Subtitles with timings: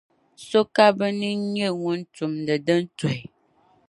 [0.47, 3.21] so ka bɛ ni n-nyɛ ŋun tumdi din tuhi.